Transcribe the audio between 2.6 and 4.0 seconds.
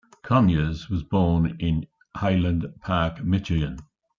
Park, Michigan.